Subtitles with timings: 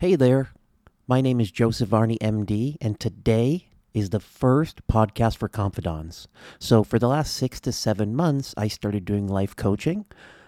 [0.00, 0.52] Hey there,
[1.08, 6.28] my name is Joseph Varney, MD, and today is the first podcast for Confidons.
[6.60, 10.04] So, for the last six to seven months, I started doing life coaching.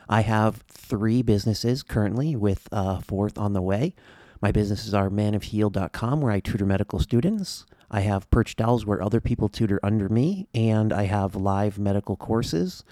[0.09, 3.96] I have three businesses currently, with a fourth on the way.
[4.41, 7.67] My businesses are manofheal.com, where I tutor medical students.
[7.91, 12.14] I have Perch Dolls, where other people tutor under me, and I have live medical
[12.14, 12.85] courses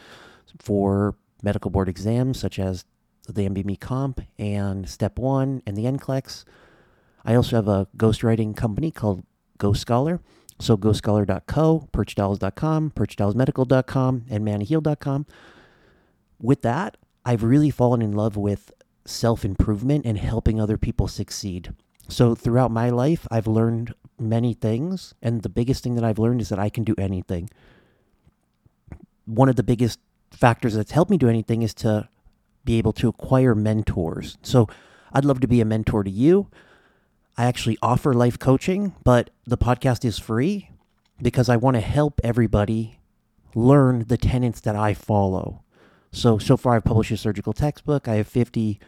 [0.58, 2.84] for medical board exams, such as
[3.34, 6.44] the NBME Comp and Step 1 and the NCLEX.
[7.24, 9.24] I also have a ghostwriting company called
[9.58, 10.20] Ghost Scholar.
[10.60, 15.26] So ghostscholar.co, perchdolls.com, perchdollsmedical.com, and manheal.com.
[16.40, 18.72] With that, I've really fallen in love with
[19.04, 21.72] self improvement and helping other people succeed.
[22.08, 26.40] So throughout my life, I've learned many things, and the biggest thing that I've learned
[26.40, 27.50] is that I can do anything.
[29.26, 32.08] One of the biggest factors that's helped me do anything is to
[32.68, 34.36] be able to acquire mentors.
[34.42, 34.68] So
[35.10, 36.48] I'd love to be a mentor to you.
[37.38, 40.68] I actually offer life coaching, but the podcast is free
[41.22, 42.98] because I want to help everybody
[43.54, 45.62] learn the tenets that I follow.
[46.12, 48.06] So, so far, I've published a surgical textbook.
[48.06, 48.78] I have 50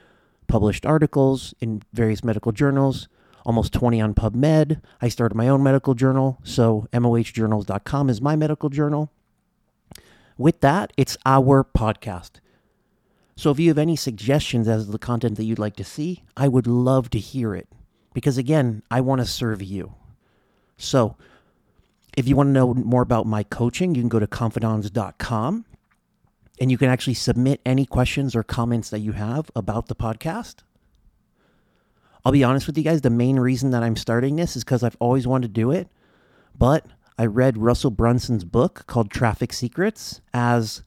[0.46, 3.08] published articles in various medical journals,
[3.46, 4.82] almost 20 on PubMed.
[5.00, 6.38] I started my own medical journal.
[6.44, 9.10] So, mohjournals.com is my medical journal.
[10.36, 12.40] With that, it's our podcast.
[13.40, 16.24] So, if you have any suggestions as to the content that you'd like to see,
[16.36, 17.68] I would love to hear it
[18.12, 19.94] because again, I want to serve you.
[20.76, 21.16] So,
[22.18, 25.64] if you want to know more about my coaching, you can go to confidons.com
[26.60, 30.56] and you can actually submit any questions or comments that you have about the podcast.
[32.26, 34.82] I'll be honest with you guys, the main reason that I'm starting this is because
[34.82, 35.88] I've always wanted to do it,
[36.54, 36.84] but
[37.16, 40.82] I read Russell Brunson's book called Traffic Secrets as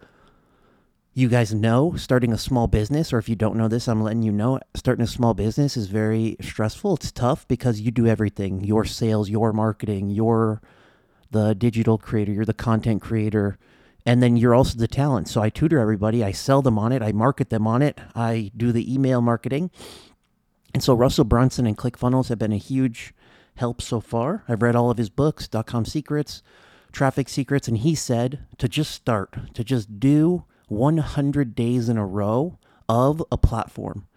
[1.16, 4.24] you guys know starting a small business, or if you don't know this, I'm letting
[4.24, 6.96] you know starting a small business is very stressful.
[6.96, 10.62] It's tough because you do everything your sales, your marketing, you're
[11.32, 13.58] the digital creator, you're the content creator,
[14.06, 15.28] and then you're also the talent.
[15.28, 18.52] So I tutor everybody, I sell them on it, I market them on it, I
[18.58, 19.70] do the email marketing.
[20.74, 23.14] And so Russell Brunson and ClickFunnels have been a huge
[23.58, 24.44] help so far.
[24.48, 26.42] I've read all of his books, dot com secrets,
[26.92, 32.06] traffic secrets, and he said to just start, to just do 100 days in a
[32.06, 32.58] row
[32.90, 34.08] of a platform.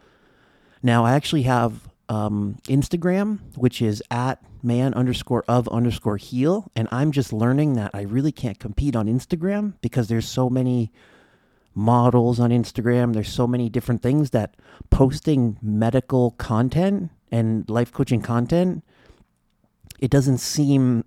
[0.83, 6.71] Now, I actually have um, Instagram, which is at man underscore of underscore heal.
[6.75, 10.93] And I'm just learning that I really can't compete on Instagram because there's so many
[11.75, 13.13] models on Instagram.
[13.13, 14.57] There's so many different things that
[14.91, 18.85] posting medical content and life coaching content,
[19.99, 21.05] it doesn't seem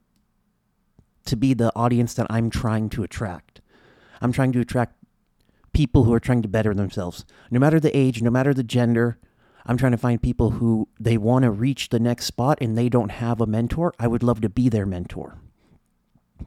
[1.25, 3.61] to be the audience that I'm trying to attract.
[4.21, 4.95] I'm trying to attract
[5.79, 7.23] people who are trying to better themselves.
[7.49, 9.17] No matter the age, no matter the gender,
[9.65, 12.89] I'm trying to find people who they want to reach the next spot and they
[12.89, 13.93] don't have a mentor.
[13.97, 15.37] I would love to be their mentor.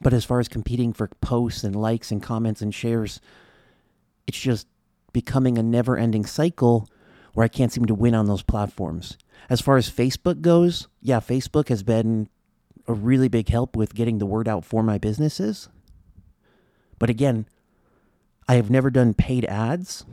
[0.03, 3.22] But as far as competing for posts and likes and comments and shares,
[4.26, 4.66] it's just
[5.15, 6.87] becoming a never ending cycle
[7.32, 9.16] where I can't seem to win on those platforms.
[9.49, 12.28] As far as Facebook goes, yeah, Facebook has been
[12.87, 15.70] a really big help with getting the word out for my businesses.
[16.99, 17.47] But again,
[18.52, 20.04] I have never done paid ads.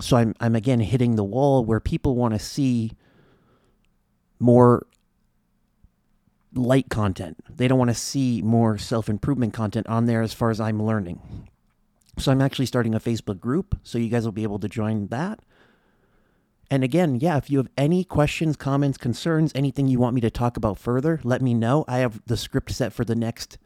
[0.00, 2.92] So I'm, I'm again hitting the wall where people want to see
[4.38, 4.86] more
[6.54, 7.38] light content.
[7.50, 10.80] They don't want to see more self improvement content on there as far as I'm
[10.80, 11.48] learning.
[12.18, 13.76] So I'm actually starting a Facebook group.
[13.82, 15.40] So you guys will be able to join that.
[16.70, 20.30] And again, yeah, if you have any questions, comments, concerns, anything you want me to
[20.30, 21.84] talk about further, let me know.
[21.88, 23.58] I have the script set for the next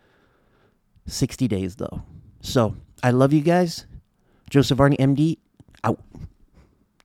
[1.04, 2.04] 60 days, though.
[2.40, 3.84] So I love you guys.
[4.52, 5.38] Joseph Varney, MD,
[5.82, 5.98] out.